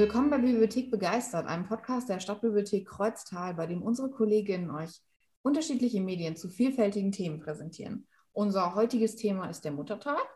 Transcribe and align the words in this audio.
Willkommen 0.00 0.30
bei 0.30 0.38
Bibliothek 0.38 0.90
Begeistert, 0.90 1.46
einem 1.46 1.66
Podcast 1.66 2.08
der 2.08 2.20
Stadtbibliothek 2.20 2.88
Kreuztal, 2.88 3.52
bei 3.52 3.66
dem 3.66 3.82
unsere 3.82 4.10
Kolleginnen 4.10 4.70
euch 4.70 5.02
unterschiedliche 5.42 6.00
Medien 6.00 6.36
zu 6.36 6.48
vielfältigen 6.48 7.12
Themen 7.12 7.38
präsentieren. 7.38 8.08
Unser 8.32 8.74
heutiges 8.74 9.16
Thema 9.16 9.50
ist 9.50 9.62
der 9.62 9.72
Muttertag 9.72 10.26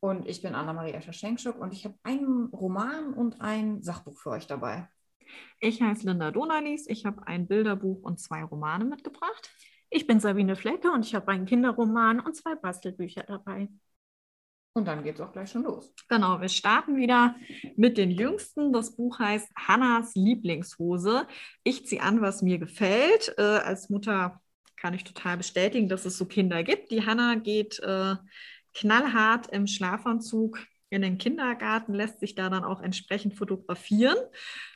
und 0.00 0.26
ich 0.26 0.40
bin 0.40 0.54
Anna-Maria 0.54 1.02
Schaschenkschuk 1.02 1.60
und 1.60 1.74
ich 1.74 1.84
habe 1.84 1.96
einen 2.04 2.46
Roman 2.54 3.12
und 3.12 3.42
ein 3.42 3.82
Sachbuch 3.82 4.18
für 4.18 4.30
euch 4.30 4.46
dabei. 4.46 4.88
Ich 5.60 5.82
heiße 5.82 6.06
Linda 6.06 6.30
Donalis, 6.30 6.86
ich 6.88 7.04
habe 7.04 7.26
ein 7.26 7.48
Bilderbuch 7.48 8.00
und 8.00 8.18
zwei 8.18 8.42
Romane 8.42 8.86
mitgebracht. 8.86 9.50
Ich 9.90 10.06
bin 10.06 10.20
Sabine 10.20 10.56
Flecke 10.56 10.90
und 10.90 11.04
ich 11.04 11.14
habe 11.14 11.28
einen 11.28 11.44
Kinderroman 11.44 12.18
und 12.18 12.34
zwei 12.34 12.54
Bastelbücher 12.54 13.24
dabei. 13.24 13.68
Und 14.72 14.86
dann 14.86 15.02
geht 15.02 15.16
es 15.16 15.20
auch 15.20 15.32
gleich 15.32 15.50
schon 15.50 15.64
los. 15.64 15.92
Genau, 16.08 16.40
wir 16.40 16.48
starten 16.48 16.96
wieder 16.96 17.34
mit 17.76 17.98
den 17.98 18.10
Jüngsten. 18.10 18.72
Das 18.72 18.94
Buch 18.94 19.18
heißt 19.18 19.48
Hannas 19.56 20.14
Lieblingshose. 20.14 21.26
Ich 21.64 21.86
ziehe 21.86 22.02
an, 22.02 22.20
was 22.20 22.42
mir 22.42 22.58
gefällt. 22.58 23.34
Äh, 23.36 23.42
als 23.42 23.90
Mutter 23.90 24.40
kann 24.76 24.94
ich 24.94 25.04
total 25.04 25.36
bestätigen, 25.36 25.88
dass 25.88 26.04
es 26.04 26.16
so 26.16 26.24
Kinder 26.24 26.62
gibt. 26.62 26.90
Die 26.92 27.04
Hanna 27.04 27.34
geht 27.34 27.80
äh, 27.80 28.14
knallhart 28.74 29.48
im 29.48 29.66
Schlafanzug 29.66 30.58
in 30.90 31.02
den 31.02 31.18
Kindergarten, 31.18 31.94
lässt 31.94 32.20
sich 32.20 32.34
da 32.34 32.50
dann 32.50 32.64
auch 32.64 32.82
entsprechend 32.82 33.34
fotografieren. 33.34 34.16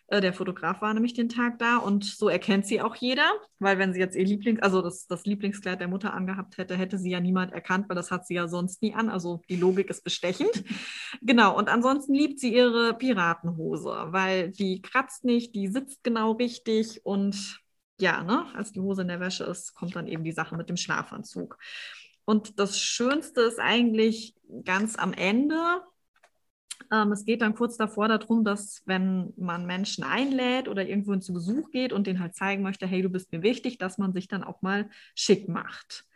Äh, 0.07 0.21
der 0.21 0.33
Fotograf 0.33 0.81
war 0.81 0.95
nämlich 0.95 1.15
den 1.15 1.29
Tag 1.29 1.59
da 1.59 1.77
und 1.77 2.05
so 2.05 2.29
erkennt 2.29 2.67
sie 2.67 2.81
auch 2.81 2.95
jeder, 2.95 3.29
weil 3.59 3.79
wenn 3.79 3.93
sie 3.93 4.01
jetzt 4.01 4.17
ihr 4.17 4.25
Lieblings, 4.25 4.61
also 4.61 4.83
das, 4.83 5.07
das 5.07 5.25
Lieblingskleid 5.25 5.81
der 5.81 5.89
Mutter 5.89 6.15
angehabt 6.15 6.59
hätte, 6.59 6.77
hätte 6.77 6.99
sie 6.99 7.11
ja 7.11 7.21
niemand 7.21 7.53
erkannt, 7.53 7.89
weil 7.89 7.97
das 7.97 8.11
hat 8.11 8.27
sie 8.27 8.35
ja 8.35 8.47
sonst 8.49 8.83
nie 8.83 8.95
an. 8.95 9.09
Also 9.09 9.43
die 9.49 9.57
Logik 9.57 9.91
ist 9.91 10.05
bestechend. 10.05 10.65
genau, 11.23 11.57
und 11.57 11.69
ansonsten 11.69 12.15
liebt 12.15 12.39
sie 12.39 12.55
ihre 12.55 12.95
Piratenhose, 12.95 14.07
weil 14.09 14.51
die 14.51 14.83
kratzt 14.83 15.25
nicht, 15.25 15.55
die 15.55 15.69
sitzt 15.69 16.05
genau 16.05 16.33
richtig 16.33 17.05
und 17.05 17.61
ja, 18.01 18.23
ne, 18.25 18.47
als 18.55 18.73
die 18.73 18.81
Hose 18.81 19.03
in 19.03 19.09
der 19.09 19.21
Wäsche 19.21 19.45
ist, 19.45 19.75
kommt 19.75 19.95
dann 19.95 20.09
eben 20.09 20.25
die 20.25 20.33
Sache 20.33 20.57
mit 20.57 20.69
dem 20.69 20.77
Schlafanzug. 20.77 21.59
Und 22.25 22.59
das 22.59 22.79
Schönste 22.79 23.43
ist 23.43 23.61
eigentlich 23.61 24.35
ganz 24.65 24.97
am 24.97 25.13
Ende, 25.13 25.83
ähm, 26.93 27.13
es 27.13 27.25
geht 27.25 27.43
dann 27.43 27.55
kurz 27.55 27.77
davor 27.77 28.09
darum, 28.09 28.45
dass 28.45 28.83
wenn 28.87 29.33
man 29.37 29.67
Menschen 29.67 30.05
einlädt 30.05 30.69
oder 30.69 30.87
irgendwo 30.87 31.17
zu 31.17 31.33
Besuch 31.33 31.71
geht 31.71 31.93
und 31.93 32.07
denen 32.07 32.21
halt 32.21 32.35
zeigen 32.35 32.63
möchte, 32.63 32.87
hey, 32.87 33.03
du 33.03 33.09
bist 33.09 33.33
mir 33.33 33.43
wichtig, 33.43 33.79
dass 33.79 33.99
man 33.99 34.13
sich 34.13 34.29
dann 34.29 34.45
auch 34.45 34.63
mal 34.63 34.89
schick 35.15 35.49
macht. 35.49 36.07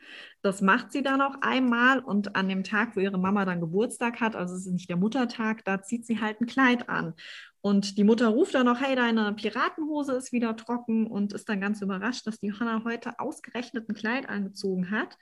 Das 0.42 0.62
macht 0.62 0.92
sie 0.92 1.02
dann 1.02 1.20
auch 1.20 1.36
einmal 1.40 2.00
und 2.00 2.36
an 2.36 2.48
dem 2.48 2.64
Tag, 2.64 2.96
wo 2.96 3.00
ihre 3.00 3.18
Mama 3.18 3.44
dann 3.44 3.60
Geburtstag 3.60 4.20
hat, 4.20 4.36
also 4.36 4.54
es 4.54 4.66
ist 4.66 4.72
nicht 4.72 4.88
der 4.88 4.96
Muttertag, 4.96 5.64
da 5.64 5.82
zieht 5.82 6.06
sie 6.06 6.20
halt 6.20 6.40
ein 6.40 6.46
Kleid 6.46 6.88
an. 6.88 7.14
Und 7.60 7.98
die 7.98 8.04
Mutter 8.04 8.28
ruft 8.28 8.54
dann 8.54 8.66
noch, 8.66 8.80
hey, 8.80 8.94
deine 8.94 9.32
Piratenhose 9.32 10.14
ist 10.14 10.32
wieder 10.32 10.56
trocken 10.56 11.06
und 11.06 11.32
ist 11.32 11.48
dann 11.48 11.60
ganz 11.60 11.82
überrascht, 11.82 12.26
dass 12.26 12.38
die 12.38 12.52
Hanna 12.52 12.82
heute 12.84 13.18
ausgerechnet 13.18 13.88
ein 13.88 13.94
Kleid 13.94 14.28
angezogen 14.28 14.90
hat 14.90 15.16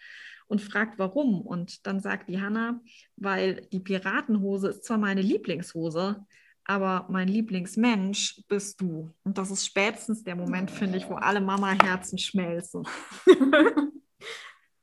und 0.46 0.60
fragt, 0.60 0.98
warum. 0.98 1.40
Und 1.40 1.86
dann 1.86 2.00
sagt 2.00 2.28
die 2.28 2.40
Hanna, 2.40 2.80
weil 3.16 3.66
die 3.72 3.80
Piratenhose 3.80 4.68
ist 4.68 4.84
zwar 4.84 4.98
meine 4.98 5.22
Lieblingshose, 5.22 6.24
aber 6.64 7.06
mein 7.08 7.28
Lieblingsmensch 7.28 8.42
bist 8.48 8.80
du. 8.80 9.14
Und 9.24 9.38
das 9.38 9.50
ist 9.50 9.64
spätestens 9.64 10.22
der 10.22 10.36
Moment, 10.36 10.70
finde 10.70 10.98
ich, 10.98 11.08
wo 11.08 11.14
alle 11.14 11.40
Mama-Herzen 11.40 12.18
schmelzen. 12.18 12.86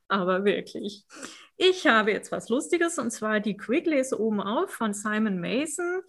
aber 0.08 0.46
wirklich. 0.46 1.06
Ich 1.58 1.86
habe 1.86 2.12
jetzt 2.12 2.31
was 2.31 2.50
Lustiges 2.50 2.98
und 2.98 3.12
zwar 3.12 3.40
die 3.40 3.58
Quigleys 3.58 4.14
oben 4.14 4.42
auf 4.42 4.72
von 4.72 4.94
Simon 4.94 5.40
Mason. 5.40 6.02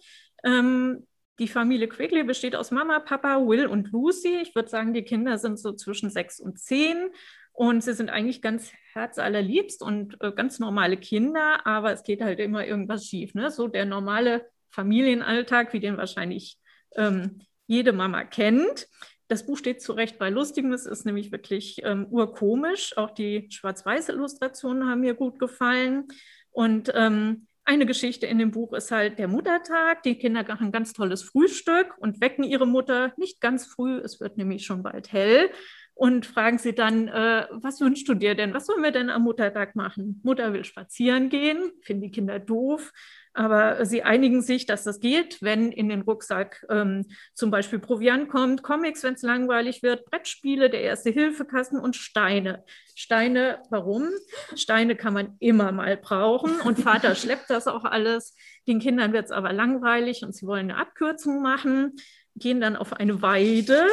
Ähm, 0.43 1.05
die 1.39 1.47
Familie 1.47 1.87
Quigley 1.87 2.23
besteht 2.23 2.55
aus 2.55 2.71
Mama, 2.71 2.99
Papa, 2.99 3.45
Will 3.45 3.67
und 3.67 3.91
Lucy. 3.91 4.37
Ich 4.41 4.55
würde 4.55 4.69
sagen, 4.69 4.93
die 4.93 5.03
Kinder 5.03 5.37
sind 5.37 5.59
so 5.59 5.73
zwischen 5.73 6.09
sechs 6.09 6.39
und 6.39 6.59
zehn. 6.59 7.09
Und 7.51 7.83
sie 7.83 7.93
sind 7.93 8.09
eigentlich 8.09 8.41
ganz 8.41 8.71
herzallerliebst 8.93 9.81
und 9.81 10.17
äh, 10.21 10.31
ganz 10.33 10.59
normale 10.59 10.97
Kinder, 10.97 11.65
aber 11.65 11.93
es 11.93 12.03
geht 12.03 12.21
halt 12.21 12.39
immer 12.39 12.65
irgendwas 12.65 13.05
schief. 13.05 13.33
Ne? 13.33 13.49
So 13.49 13.67
der 13.67 13.85
normale 13.85 14.45
Familienalltag, 14.71 15.71
wie 15.71 15.79
den 15.79 15.95
wahrscheinlich 15.95 16.57
ähm, 16.95 17.41
jede 17.65 17.93
Mama 17.93 18.25
kennt. 18.25 18.87
Das 19.29 19.45
Buch 19.45 19.57
steht 19.57 19.81
zu 19.81 19.93
Recht 19.93 20.19
bei 20.19 20.29
Lustigem. 20.29 20.73
Es 20.73 20.85
ist 20.85 21.05
nämlich 21.05 21.31
wirklich 21.31 21.81
ähm, 21.83 22.07
urkomisch. 22.09 22.97
Auch 22.97 23.11
die 23.11 23.47
schwarz-weiß 23.49 24.09
Illustrationen 24.09 24.89
haben 24.89 24.99
mir 24.99 25.13
gut 25.13 25.39
gefallen. 25.39 26.09
Und 26.51 26.91
ähm, 26.93 27.47
eine 27.65 27.85
Geschichte 27.85 28.27
in 28.27 28.37
dem 28.37 28.51
Buch 28.51 28.73
ist 28.73 28.91
halt 28.91 29.17
der 29.17 29.27
Muttertag. 29.27 30.03
Die 30.03 30.17
Kinder 30.17 30.43
machen 30.47 30.67
ein 30.67 30.71
ganz 30.71 30.93
tolles 30.93 31.23
Frühstück 31.23 31.95
und 31.97 32.21
wecken 32.21 32.43
ihre 32.43 32.67
Mutter 32.67 33.13
nicht 33.17 33.41
ganz 33.41 33.65
früh. 33.65 33.97
Es 33.97 34.19
wird 34.19 34.37
nämlich 34.37 34.65
schon 34.65 34.83
bald 34.83 35.11
hell 35.11 35.49
und 35.95 36.25
fragen 36.25 36.57
sie 36.57 36.75
dann, 36.75 37.07
äh, 37.07 37.47
was 37.51 37.79
wünschst 37.79 38.07
du 38.09 38.15
dir 38.15 38.35
denn? 38.35 38.53
Was 38.53 38.65
sollen 38.65 38.83
wir 38.83 38.91
denn 38.91 39.09
am 39.09 39.23
Muttertag 39.23 39.77
machen? 39.77 40.19
Mutter 40.23 40.51
will 40.51 40.65
spazieren 40.65 41.29
gehen, 41.29 41.71
finden 41.81 42.03
die 42.03 42.11
Kinder 42.11 42.37
doof, 42.37 42.91
aber 43.33 43.85
sie 43.85 44.03
einigen 44.03 44.41
sich, 44.41 44.65
dass 44.65 44.83
das 44.83 44.99
geht, 44.99 45.41
wenn 45.41 45.71
in 45.71 45.87
den 45.87 46.01
Rucksack 46.01 46.65
ähm, 46.69 47.05
zum 47.33 47.49
Beispiel 47.49 47.79
Proviant 47.79 48.27
kommt, 48.27 48.61
Comics, 48.61 49.03
wenn 49.03 49.13
es 49.13 49.21
langweilig 49.21 49.83
wird, 49.83 50.03
Brettspiele, 50.05 50.69
der 50.69 50.81
erste 50.81 51.11
Hilfekasten 51.11 51.79
und 51.79 51.95
Steine. 51.95 52.65
Steine, 52.93 53.59
warum? 53.69 54.09
Steine 54.55 54.97
kann 54.97 55.13
man 55.13 55.37
immer 55.39 55.71
mal 55.71 55.95
brauchen 55.95 56.59
und 56.59 56.77
Vater 56.77 57.15
schleppt 57.15 57.49
das 57.49 57.67
auch 57.67 57.85
alles. 57.85 58.35
Den 58.67 58.79
Kindern 58.79 59.13
wird 59.13 59.25
es 59.25 59.31
aber 59.31 59.53
langweilig 59.53 60.23
und 60.23 60.35
sie 60.35 60.45
wollen 60.45 60.71
eine 60.71 60.79
Abkürzung 60.79 61.41
machen, 61.41 61.95
gehen 62.35 62.59
dann 62.59 62.75
auf 62.75 62.91
eine 62.91 63.21
Weide 63.21 63.87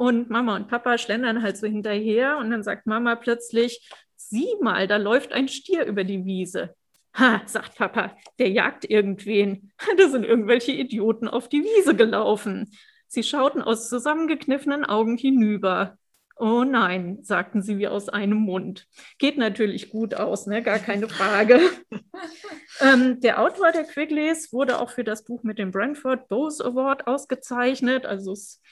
und 0.00 0.30
Mama 0.30 0.56
und 0.56 0.66
Papa 0.66 0.96
schlendern 0.96 1.42
halt 1.42 1.58
so 1.58 1.66
hinterher 1.66 2.38
und 2.38 2.50
dann 2.50 2.62
sagt 2.62 2.86
Mama 2.86 3.16
plötzlich, 3.16 3.86
sieh 4.16 4.48
mal, 4.62 4.86
da 4.86 4.96
läuft 4.96 5.34
ein 5.34 5.46
Stier 5.46 5.84
über 5.84 6.04
die 6.04 6.24
Wiese. 6.24 6.74
Ha, 7.18 7.42
sagt 7.44 7.76
Papa, 7.76 8.16
der 8.38 8.48
jagt 8.48 8.88
irgendwen. 8.88 9.72
Da 9.98 10.08
sind 10.08 10.24
irgendwelche 10.24 10.72
Idioten 10.72 11.28
auf 11.28 11.50
die 11.50 11.62
Wiese 11.62 11.94
gelaufen. 11.94 12.70
Sie 13.08 13.22
schauten 13.22 13.60
aus 13.60 13.90
zusammengekniffenen 13.90 14.86
Augen 14.86 15.18
hinüber. 15.18 15.98
Oh 16.38 16.64
nein, 16.64 17.18
sagten 17.20 17.60
sie 17.60 17.76
wie 17.76 17.88
aus 17.88 18.08
einem 18.08 18.38
Mund. 18.38 18.86
Geht 19.18 19.36
natürlich 19.36 19.90
gut 19.90 20.14
aus, 20.14 20.46
ne? 20.46 20.62
gar 20.62 20.78
keine 20.78 21.08
Frage. 21.10 21.60
ähm, 22.80 23.20
der 23.20 23.42
Autor 23.42 23.70
der 23.72 23.84
Quigleys 23.84 24.50
wurde 24.50 24.80
auch 24.80 24.88
für 24.88 25.04
das 25.04 25.24
Buch 25.24 25.42
mit 25.42 25.58
dem 25.58 25.72
Brentford 25.72 26.26
Bose 26.28 26.64
Award 26.64 27.06
ausgezeichnet. 27.06 28.06
Also 28.06 28.32
es 28.32 28.62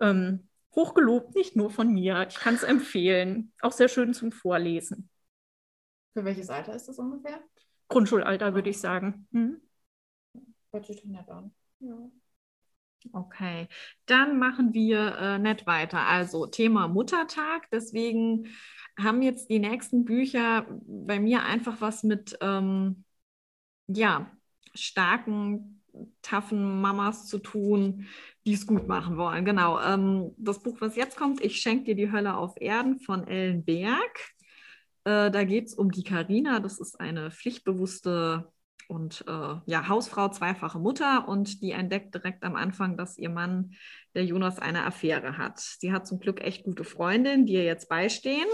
ähm, 0.00 0.47
hochgelobt, 0.78 1.34
nicht 1.34 1.56
nur 1.56 1.70
von 1.70 1.92
mir. 1.92 2.26
Ich 2.28 2.36
kann 2.36 2.54
es 2.54 2.62
empfehlen. 2.62 3.52
Auch 3.60 3.72
sehr 3.72 3.88
schön 3.88 4.14
zum 4.14 4.30
Vorlesen. 4.30 5.10
Für 6.14 6.24
welches 6.24 6.48
Alter 6.50 6.74
ist 6.74 6.86
das 6.86 6.98
ungefähr? 6.98 7.40
Grundschulalter, 7.88 8.54
würde 8.54 8.70
ich 8.70 8.80
sagen. 8.80 9.26
Hm? 9.32 9.60
Hört 10.72 10.86
sich 10.86 11.02
doch 11.02 11.08
nett 11.08 11.28
an. 11.28 11.52
Ja. 11.80 12.10
Okay, 13.12 13.68
dann 14.06 14.38
machen 14.38 14.74
wir 14.74 15.16
äh, 15.16 15.38
nett 15.38 15.66
weiter. 15.66 16.00
Also 16.00 16.46
Thema 16.46 16.88
Muttertag. 16.88 17.68
Deswegen 17.70 18.48
haben 18.98 19.22
jetzt 19.22 19.50
die 19.50 19.60
nächsten 19.60 20.04
Bücher 20.04 20.66
bei 20.86 21.20
mir 21.20 21.44
einfach 21.44 21.80
was 21.80 22.02
mit 22.02 22.36
ähm, 22.40 23.04
ja, 23.86 24.30
starken 24.74 25.77
taffen 26.22 26.80
Mamas 26.80 27.26
zu 27.26 27.38
tun, 27.38 28.06
die 28.46 28.54
es 28.54 28.66
gut 28.66 28.88
machen 28.88 29.16
wollen. 29.16 29.44
Genau. 29.44 29.80
Ähm, 29.80 30.34
das 30.36 30.62
Buch, 30.62 30.80
was 30.80 30.96
jetzt 30.96 31.16
kommt, 31.16 31.40
Ich 31.42 31.60
schenke 31.60 31.84
dir 31.84 31.94
die 31.94 32.12
Hölle 32.12 32.36
auf 32.36 32.54
Erden 32.60 32.98
von 33.00 33.26
Ellen 33.26 33.64
Berg. 33.64 34.34
Äh, 35.04 35.30
da 35.30 35.44
geht 35.44 35.66
es 35.66 35.74
um 35.74 35.90
die 35.90 36.04
Karina. 36.04 36.60
Das 36.60 36.78
ist 36.78 37.00
eine 37.00 37.30
pflichtbewusste 37.30 38.50
und 38.88 39.22
äh, 39.28 39.56
ja, 39.66 39.88
Hausfrau, 39.88 40.30
zweifache 40.30 40.78
Mutter 40.78 41.28
und 41.28 41.62
die 41.62 41.72
entdeckt 41.72 42.14
direkt 42.14 42.42
am 42.42 42.56
Anfang, 42.56 42.96
dass 42.96 43.18
ihr 43.18 43.28
Mann, 43.28 43.74
der 44.14 44.24
Jonas, 44.24 44.58
eine 44.58 44.84
Affäre 44.86 45.36
hat. 45.36 45.60
Sie 45.60 45.92
hat 45.92 46.06
zum 46.06 46.20
Glück 46.20 46.40
echt 46.40 46.64
gute 46.64 46.84
Freundinnen, 46.84 47.44
die 47.44 47.52
ihr 47.52 47.64
jetzt 47.64 47.90
beistehen. 47.90 48.46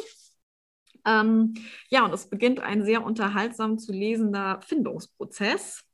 Ähm, 1.06 1.54
ja, 1.88 2.04
und 2.04 2.12
es 2.12 2.28
beginnt 2.28 2.60
ein 2.60 2.84
sehr 2.84 3.04
unterhaltsam 3.04 3.78
zu 3.78 3.92
lesender 3.92 4.60
Findungsprozess. 4.62 5.84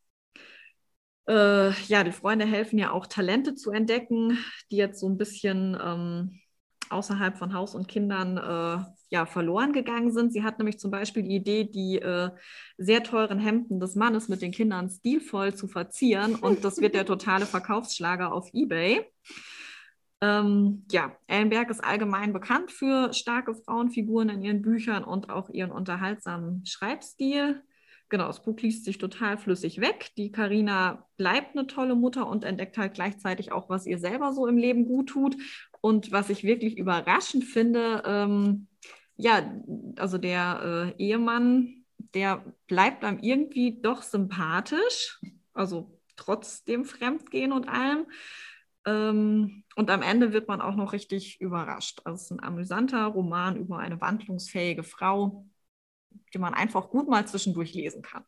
Äh, 1.30 1.70
ja, 1.86 2.02
die 2.02 2.10
Freunde 2.10 2.44
helfen 2.44 2.76
ja 2.76 2.90
auch 2.90 3.06
Talente 3.06 3.54
zu 3.54 3.70
entdecken, 3.70 4.36
die 4.72 4.76
jetzt 4.76 4.98
so 4.98 5.08
ein 5.08 5.16
bisschen 5.16 5.78
ähm, 5.80 6.40
außerhalb 6.88 7.38
von 7.38 7.54
Haus 7.54 7.76
und 7.76 7.86
Kindern 7.86 8.36
äh, 8.36 8.84
ja, 9.10 9.26
verloren 9.26 9.72
gegangen 9.72 10.10
sind. 10.10 10.32
Sie 10.32 10.42
hat 10.42 10.58
nämlich 10.58 10.80
zum 10.80 10.90
Beispiel 10.90 11.22
die 11.22 11.36
Idee, 11.36 11.62
die 11.62 12.00
äh, 12.00 12.30
sehr 12.78 13.04
teuren 13.04 13.38
Hemden 13.38 13.78
des 13.78 13.94
Mannes 13.94 14.28
mit 14.28 14.42
den 14.42 14.50
Kindern 14.50 14.90
stilvoll 14.90 15.54
zu 15.54 15.68
verzieren 15.68 16.34
und 16.34 16.64
das 16.64 16.80
wird 16.80 16.96
der 16.96 17.06
totale 17.06 17.46
Verkaufsschlager 17.46 18.32
auf 18.32 18.50
eBay. 18.52 19.06
Ähm, 20.20 20.84
ja, 20.90 21.16
Ellenberg 21.28 21.70
ist 21.70 21.84
allgemein 21.84 22.32
bekannt 22.32 22.72
für 22.72 23.12
starke 23.12 23.54
Frauenfiguren 23.54 24.30
in 24.30 24.42
ihren 24.42 24.62
Büchern 24.62 25.04
und 25.04 25.30
auch 25.30 25.48
ihren 25.50 25.70
unterhaltsamen 25.70 26.66
Schreibstil. 26.66 27.62
Genau, 28.10 28.26
das 28.26 28.42
Buch 28.42 28.60
liest 28.60 28.84
sich 28.84 28.98
total 28.98 29.38
flüssig 29.38 29.80
weg. 29.80 30.10
Die 30.18 30.30
Karina 30.30 31.06
bleibt 31.16 31.56
eine 31.56 31.66
tolle 31.66 31.94
Mutter 31.94 32.28
und 32.28 32.44
entdeckt 32.44 32.76
halt 32.76 32.94
gleichzeitig 32.94 33.52
auch, 33.52 33.70
was 33.70 33.86
ihr 33.86 33.98
selber 33.98 34.32
so 34.32 34.46
im 34.46 34.58
Leben 34.58 34.84
gut 34.84 35.08
tut. 35.08 35.36
Und 35.80 36.12
was 36.12 36.28
ich 36.28 36.44
wirklich 36.44 36.76
überraschend 36.76 37.44
finde, 37.44 38.02
ähm, 38.04 38.66
ja, 39.16 39.50
also 39.96 40.18
der 40.18 40.94
äh, 40.98 41.02
Ehemann, 41.02 41.84
der 42.14 42.44
bleibt 42.66 43.04
einem 43.04 43.20
irgendwie 43.20 43.80
doch 43.80 44.02
sympathisch, 44.02 45.20
also 45.54 45.98
trotz 46.16 46.64
dem 46.64 46.84
Fremdgehen 46.84 47.52
und 47.52 47.68
allem. 47.68 48.06
Ähm, 48.86 49.64
und 49.76 49.90
am 49.90 50.02
Ende 50.02 50.32
wird 50.32 50.48
man 50.48 50.60
auch 50.60 50.74
noch 50.74 50.92
richtig 50.92 51.40
überrascht. 51.40 52.00
Also 52.04 52.16
es 52.16 52.22
ist 52.24 52.30
ein 52.32 52.42
amüsanter 52.42 53.06
Roman 53.06 53.56
über 53.56 53.78
eine 53.78 54.00
wandlungsfähige 54.00 54.82
Frau, 54.82 55.46
die 56.32 56.38
man 56.38 56.54
einfach 56.54 56.90
gut 56.90 57.08
mal 57.08 57.26
zwischendurch 57.26 57.74
lesen 57.74 58.02
kann. 58.02 58.24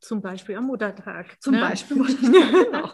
Zum 0.00 0.20
Beispiel 0.20 0.56
am 0.56 0.66
Muttertag. 0.66 1.40
Zum 1.40 1.54
ne? 1.54 1.60
Beispiel. 1.60 2.04
genau. 2.20 2.90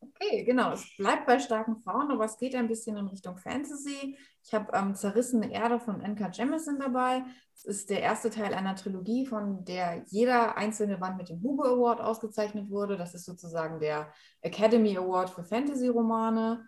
Okay, 0.00 0.44
genau. 0.44 0.72
Es 0.72 0.86
bleibt 0.96 1.26
bei 1.26 1.38
starken 1.38 1.76
Frauen, 1.76 2.10
aber 2.10 2.24
es 2.24 2.38
geht 2.38 2.54
ein 2.54 2.68
bisschen 2.68 2.96
in 2.96 3.08
Richtung 3.08 3.36
Fantasy. 3.36 4.16
Ich 4.42 4.54
habe 4.54 4.72
ähm, 4.72 4.94
Zerrissene 4.94 5.52
Erde 5.52 5.80
von 5.80 6.00
N.K. 6.00 6.30
Jemisin 6.32 6.78
dabei. 6.78 7.22
Es 7.54 7.64
ist 7.64 7.90
der 7.90 8.00
erste 8.00 8.30
Teil 8.30 8.54
einer 8.54 8.74
Trilogie, 8.74 9.26
von 9.26 9.64
der 9.64 10.04
jeder 10.08 10.56
einzelne 10.56 10.98
Band 10.98 11.18
mit 11.18 11.28
dem 11.28 11.42
Hugo 11.42 11.64
Award 11.64 12.00
ausgezeichnet 12.00 12.70
wurde. 12.70 12.96
Das 12.96 13.14
ist 13.14 13.24
sozusagen 13.24 13.80
der 13.80 14.12
Academy 14.40 14.96
Award 14.96 15.30
für 15.30 15.44
Fantasy-Romane. 15.44 16.66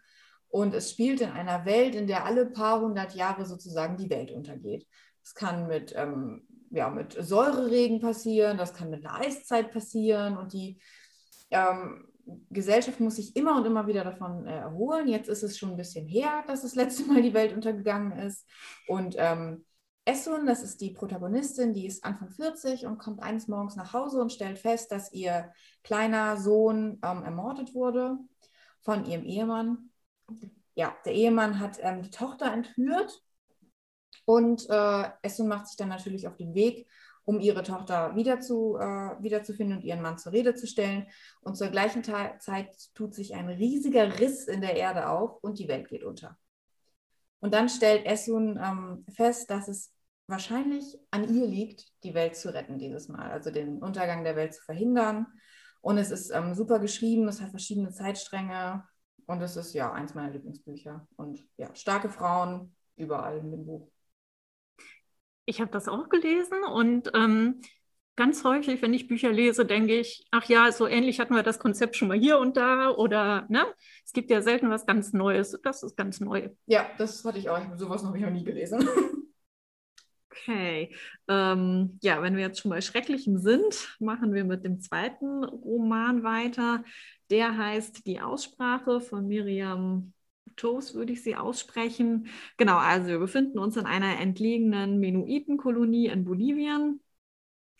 Und 0.48 0.74
es 0.74 0.90
spielt 0.90 1.20
in 1.20 1.30
einer 1.30 1.64
Welt, 1.64 1.94
in 1.94 2.06
der 2.06 2.24
alle 2.24 2.46
paar 2.46 2.80
hundert 2.80 3.14
Jahre 3.14 3.46
sozusagen 3.46 3.96
die 3.96 4.10
Welt 4.10 4.30
untergeht. 4.30 4.86
Es 5.26 5.34
kann 5.34 5.66
mit, 5.66 5.92
ähm, 5.96 6.46
ja, 6.70 6.88
mit 6.88 7.16
Säureregen 7.18 8.00
passieren, 8.00 8.58
das 8.58 8.72
kann 8.72 8.90
mit 8.90 9.04
einer 9.04 9.18
Eiszeit 9.18 9.72
passieren 9.72 10.36
und 10.36 10.52
die 10.52 10.80
ähm, 11.50 12.06
Gesellschaft 12.50 13.00
muss 13.00 13.16
sich 13.16 13.34
immer 13.34 13.56
und 13.56 13.66
immer 13.66 13.88
wieder 13.88 14.04
davon 14.04 14.46
äh, 14.46 14.58
erholen. 14.58 15.08
Jetzt 15.08 15.28
ist 15.28 15.42
es 15.42 15.58
schon 15.58 15.70
ein 15.70 15.76
bisschen 15.76 16.06
her, 16.06 16.44
dass 16.46 16.62
das 16.62 16.76
letzte 16.76 17.06
Mal 17.06 17.22
die 17.22 17.34
Welt 17.34 17.52
untergegangen 17.52 18.16
ist. 18.20 18.48
Und 18.86 19.16
ähm, 19.18 19.64
Essun, 20.04 20.46
das 20.46 20.62
ist 20.62 20.80
die 20.80 20.92
Protagonistin, 20.92 21.74
die 21.74 21.86
ist 21.86 22.04
Anfang 22.04 22.30
40 22.30 22.86
und 22.86 22.98
kommt 22.98 23.20
eines 23.20 23.48
Morgens 23.48 23.74
nach 23.74 23.94
Hause 23.94 24.20
und 24.20 24.32
stellt 24.32 24.60
fest, 24.60 24.92
dass 24.92 25.12
ihr 25.12 25.52
kleiner 25.82 26.36
Sohn 26.36 27.00
ähm, 27.02 27.24
ermordet 27.24 27.74
wurde 27.74 28.16
von 28.82 29.04
ihrem 29.04 29.24
Ehemann. 29.24 29.90
Ja, 30.76 30.94
der 31.04 31.14
Ehemann 31.14 31.58
hat 31.58 31.78
ähm, 31.80 32.02
die 32.02 32.10
Tochter 32.10 32.52
entführt 32.52 33.25
und 34.26 34.68
äh, 34.68 35.04
Essun 35.22 35.48
macht 35.48 35.68
sich 35.68 35.76
dann 35.76 35.88
natürlich 35.88 36.28
auf 36.28 36.36
den 36.36 36.54
Weg 36.54 36.86
um 37.26 37.40
ihre 37.40 37.64
Tochter 37.64 38.14
wieder 38.14 38.40
zu, 38.40 38.76
äh, 38.76 39.20
wiederzufinden 39.20 39.78
und 39.78 39.84
ihren 39.84 40.00
Mann 40.00 40.16
zur 40.16 40.32
Rede 40.32 40.54
zu 40.54 40.66
stellen. 40.66 41.08
Und 41.40 41.56
zur 41.56 41.68
gleichen 41.68 42.04
Ta 42.04 42.38
Zeit 42.38 42.72
tut 42.94 43.14
sich 43.14 43.34
ein 43.34 43.48
riesiger 43.48 44.20
Riss 44.20 44.46
in 44.46 44.60
der 44.60 44.76
Erde 44.76 45.08
auf 45.08 45.42
und 45.42 45.58
die 45.58 45.66
Welt 45.66 45.88
geht 45.88 46.04
unter. 46.04 46.38
Und 47.40 47.52
dann 47.52 47.68
stellt 47.68 48.06
Essun 48.06 48.58
ähm, 48.62 49.04
fest, 49.12 49.50
dass 49.50 49.66
es 49.66 49.92
wahrscheinlich 50.28 50.98
an 51.10 51.28
ihr 51.34 51.46
liegt, 51.46 51.84
die 52.04 52.14
Welt 52.14 52.36
zu 52.36 52.54
retten 52.54 52.78
dieses 52.78 53.08
Mal, 53.08 53.30
also 53.30 53.50
den 53.50 53.82
Untergang 53.82 54.22
der 54.22 54.36
Welt 54.36 54.54
zu 54.54 54.62
verhindern. 54.62 55.26
Und 55.80 55.98
es 55.98 56.12
ist 56.12 56.30
ähm, 56.30 56.54
super 56.54 56.78
geschrieben, 56.78 57.26
es 57.26 57.40
hat 57.40 57.50
verschiedene 57.50 57.90
Zeitstränge 57.90 58.84
und 59.26 59.42
es 59.42 59.56
ist 59.56 59.74
ja 59.74 59.92
eins 59.92 60.14
meiner 60.14 60.30
Lieblingsbücher. 60.30 61.06
Und 61.16 61.44
ja, 61.56 61.74
starke 61.74 62.08
Frauen 62.08 62.74
überall 62.94 63.38
in 63.38 63.50
dem 63.50 63.66
Buch. 63.66 63.90
Ich 65.46 65.60
habe 65.60 65.70
das 65.70 65.88
auch 65.88 66.08
gelesen 66.08 66.64
und 66.64 67.10
ähm, 67.14 67.60
ganz 68.16 68.42
häufig, 68.44 68.82
wenn 68.82 68.94
ich 68.94 69.06
Bücher 69.06 69.30
lese, 69.30 69.64
denke 69.64 69.98
ich, 69.98 70.26
ach 70.30 70.44
ja, 70.48 70.72
so 70.72 70.86
ähnlich 70.86 71.20
hatten 71.20 71.34
wir 71.34 71.42
das 71.42 71.58
Konzept 71.58 71.96
schon 71.96 72.08
mal 72.08 72.18
hier 72.18 72.38
und 72.38 72.56
da 72.56 72.90
oder 72.90 73.46
ne? 73.48 73.64
Es 74.04 74.12
gibt 74.12 74.30
ja 74.30 74.42
selten 74.42 74.70
was 74.70 74.86
ganz 74.86 75.12
Neues. 75.12 75.58
Das 75.62 75.82
ist 75.82 75.96
ganz 75.96 76.20
neu. 76.20 76.48
Ja, 76.66 76.86
das 76.98 77.24
hatte 77.24 77.38
ich 77.38 77.48
auch. 77.48 77.60
Sowas 77.76 78.02
habe 78.04 78.16
ich 78.18 78.24
noch 78.24 78.30
nie 78.30 78.44
gelesen. 78.44 78.88
Okay. 80.38 80.94
Ähm, 81.28 81.98
ja, 82.02 82.20
wenn 82.22 82.36
wir 82.36 82.42
jetzt 82.42 82.60
schon 82.60 82.70
bei 82.70 82.80
Schrecklichem 82.80 83.38
sind, 83.38 83.96
machen 83.98 84.34
wir 84.34 84.44
mit 84.44 84.64
dem 84.64 84.80
zweiten 84.80 85.42
Roman 85.44 86.22
weiter. 86.22 86.84
Der 87.30 87.56
heißt 87.56 88.06
Die 88.06 88.20
Aussprache 88.20 89.00
von 89.00 89.26
Miriam 89.26 90.12
Toes 90.56 90.94
würde 90.94 91.12
ich 91.12 91.22
sie 91.22 91.36
aussprechen. 91.36 92.28
Genau, 92.56 92.76
also 92.76 93.08
wir 93.08 93.18
befinden 93.18 93.58
uns 93.58 93.76
in 93.76 93.86
einer 93.86 94.20
entlegenen 94.20 94.98
Menuitenkolonie 94.98 96.06
in 96.08 96.24
Bolivien. 96.24 97.00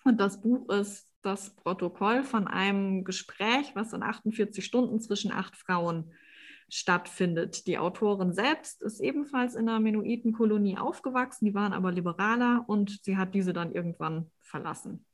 Und 0.05 0.21
das 0.21 0.41
Buch 0.41 0.69
ist 0.69 1.11
das 1.23 1.57
Protokoll 1.57 2.23
von 2.23 2.47
einem 2.47 3.03
Gespräch, 3.03 3.73
was 3.75 3.93
in 3.93 4.03
48 4.03 4.65
Stunden 4.65 5.01
zwischen 5.01 5.33
acht 5.33 5.57
Frauen 5.57 6.13
stattfindet. 6.69 7.67
Die 7.67 7.79
Autorin 7.79 8.33
selbst 8.33 8.83
ist 8.83 9.01
ebenfalls 9.01 9.55
in 9.55 9.69
einer 9.69 9.81
Menuitenkolonie 9.81 10.79
aufgewachsen, 10.79 11.45
die 11.45 11.55
waren 11.55 11.73
aber 11.73 11.93
liberaler 11.93 12.65
und 12.67 13.01
sie 13.03 13.17
hat 13.17 13.35
diese 13.35 13.53
dann 13.53 13.73
irgendwann 13.73 14.31
verlassen. 14.41 15.05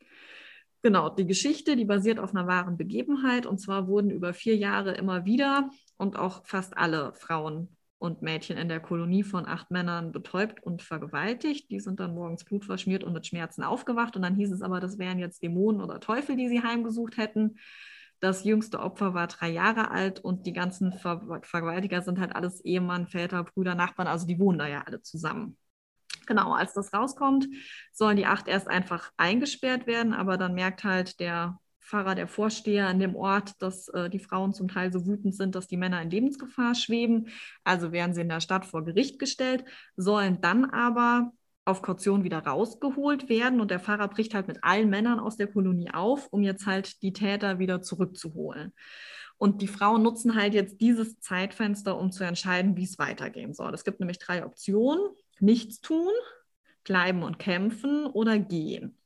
Genau, 0.82 1.08
die 1.10 1.26
Geschichte, 1.26 1.76
die 1.76 1.84
basiert 1.84 2.18
auf 2.18 2.34
einer 2.34 2.46
wahren 2.48 2.76
Begebenheit. 2.76 3.46
Und 3.46 3.58
zwar 3.58 3.86
wurden 3.86 4.10
über 4.10 4.34
vier 4.34 4.56
Jahre 4.56 4.92
immer 4.94 5.24
wieder 5.24 5.70
und 5.96 6.16
auch 6.16 6.44
fast 6.44 6.76
alle 6.76 7.12
Frauen 7.14 7.76
und 7.98 8.20
Mädchen 8.20 8.56
in 8.56 8.68
der 8.68 8.80
Kolonie 8.80 9.22
von 9.22 9.46
acht 9.46 9.70
Männern 9.70 10.10
betäubt 10.10 10.60
und 10.64 10.82
vergewaltigt. 10.82 11.70
Die 11.70 11.78
sind 11.78 12.00
dann 12.00 12.14
morgens 12.14 12.44
blutverschmiert 12.44 13.04
und 13.04 13.12
mit 13.12 13.26
Schmerzen 13.26 13.62
aufgewacht. 13.62 14.16
Und 14.16 14.22
dann 14.22 14.34
hieß 14.34 14.50
es 14.50 14.60
aber, 14.62 14.80
das 14.80 14.98
wären 14.98 15.20
jetzt 15.20 15.42
Dämonen 15.44 15.80
oder 15.80 16.00
Teufel, 16.00 16.36
die 16.36 16.48
sie 16.48 16.62
heimgesucht 16.64 17.16
hätten. 17.16 17.58
Das 18.18 18.42
jüngste 18.44 18.80
Opfer 18.80 19.14
war 19.14 19.28
drei 19.28 19.50
Jahre 19.50 19.90
alt 19.92 20.18
und 20.20 20.46
die 20.46 20.52
ganzen 20.52 20.92
Ver 20.92 21.40
Vergewaltiger 21.42 22.02
sind 22.02 22.18
halt 22.18 22.34
alles 22.34 22.60
Ehemann, 22.64 23.06
Väter, 23.06 23.44
Brüder, 23.44 23.76
Nachbarn. 23.76 24.08
Also 24.08 24.26
die 24.26 24.38
wohnen 24.40 24.58
da 24.58 24.66
ja 24.66 24.82
alle 24.84 25.00
zusammen. 25.00 25.56
Genau, 26.26 26.52
als 26.52 26.72
das 26.72 26.92
rauskommt, 26.92 27.48
sollen 27.92 28.16
die 28.16 28.26
acht 28.26 28.48
erst 28.48 28.68
einfach 28.68 29.10
eingesperrt 29.16 29.86
werden, 29.86 30.14
aber 30.14 30.36
dann 30.36 30.54
merkt 30.54 30.84
halt 30.84 31.20
der 31.20 31.58
Pfarrer, 31.80 32.14
der 32.14 32.28
Vorsteher 32.28 32.86
an 32.86 33.00
dem 33.00 33.16
Ort, 33.16 33.60
dass 33.60 33.88
äh, 33.88 34.08
die 34.08 34.18
Frauen 34.18 34.54
zum 34.54 34.68
Teil 34.68 34.92
so 34.92 35.06
wütend 35.06 35.34
sind, 35.34 35.54
dass 35.54 35.66
die 35.66 35.76
Männer 35.76 36.00
in 36.00 36.10
Lebensgefahr 36.10 36.74
schweben. 36.74 37.28
Also 37.64 37.92
werden 37.92 38.14
sie 38.14 38.22
in 38.22 38.28
der 38.28 38.40
Stadt 38.40 38.64
vor 38.64 38.84
Gericht 38.84 39.18
gestellt, 39.18 39.64
sollen 39.96 40.40
dann 40.40 40.64
aber 40.64 41.32
auf 41.64 41.82
Kaution 41.82 42.24
wieder 42.24 42.38
rausgeholt 42.38 43.28
werden 43.28 43.60
und 43.60 43.70
der 43.70 43.78
Pfarrer 43.78 44.08
bricht 44.08 44.34
halt 44.34 44.48
mit 44.48 44.64
allen 44.64 44.90
Männern 44.90 45.20
aus 45.20 45.36
der 45.36 45.46
Kolonie 45.46 45.90
auf, 45.92 46.28
um 46.32 46.42
jetzt 46.42 46.66
halt 46.66 47.02
die 47.02 47.12
Täter 47.12 47.58
wieder 47.58 47.82
zurückzuholen. 47.82 48.72
Und 49.36 49.60
die 49.60 49.68
Frauen 49.68 50.02
nutzen 50.02 50.34
halt 50.34 50.54
jetzt 50.54 50.80
dieses 50.80 51.18
Zeitfenster, 51.20 51.98
um 51.98 52.12
zu 52.12 52.24
entscheiden, 52.24 52.76
wie 52.76 52.84
es 52.84 52.98
weitergehen 52.98 53.54
soll. 53.54 53.74
Es 53.74 53.84
gibt 53.84 54.00
nämlich 54.00 54.18
drei 54.18 54.44
Optionen 54.44 55.00
nichts 55.42 55.80
tun, 55.80 56.12
bleiben 56.84 57.22
und 57.22 57.38
kämpfen 57.38 58.06
oder 58.06 58.38
gehen. 58.38 58.96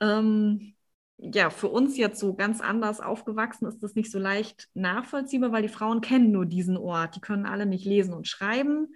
Ähm, 0.00 0.74
ja, 1.18 1.50
für 1.50 1.68
uns 1.68 1.96
jetzt 1.96 2.20
so 2.20 2.34
ganz 2.34 2.60
anders 2.60 3.00
aufgewachsen 3.00 3.66
ist 3.66 3.82
das 3.82 3.94
nicht 3.94 4.10
so 4.10 4.18
leicht 4.18 4.68
nachvollziehbar, 4.74 5.50
weil 5.50 5.62
die 5.62 5.68
Frauen 5.68 6.00
kennen 6.00 6.30
nur 6.30 6.46
diesen 6.46 6.76
Ort. 6.76 7.16
Die 7.16 7.20
können 7.20 7.46
alle 7.46 7.66
nicht 7.66 7.84
lesen 7.84 8.14
und 8.14 8.28
schreiben. 8.28 8.94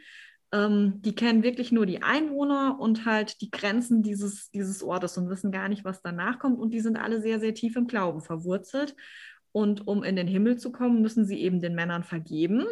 Ähm, 0.53 1.03
die 1.03 1.15
kennen 1.15 1.43
wirklich 1.43 1.73
nur 1.73 1.85
die 1.85 2.03
Einwohner 2.03 2.79
und 2.79 3.07
halt 3.07 3.41
die 3.41 3.51
Grenzen 3.51 4.03
dieses, 4.03 4.51
dieses 4.51 4.83
Ortes 4.83 5.19
und 5.19 5.31
wissen 5.31 5.51
gar 5.51 5.69
nicht, 5.69 5.85
was 5.85 6.03
danach 6.03 6.39
kommt. 6.39 6.61
Und 6.61 6.71
die 6.71 6.81
sind 6.81 6.97
alle 6.97 7.21
sehr, 7.21 7.41
sehr 7.41 7.55
tief 7.55 7.75
im 7.75 7.89
Glauben 7.89 8.21
verwurzelt. 8.21 8.95
Und 9.51 9.87
um 9.87 10.05
in 10.05 10.15
den 10.15 10.29
Himmel 10.29 10.59
zu 10.59 10.71
kommen, 10.71 11.03
müssen 11.03 11.27
sie 11.27 11.41
eben 11.41 11.61
den 11.61 11.75
Männern 11.75 12.05
vergeben. 12.05 12.65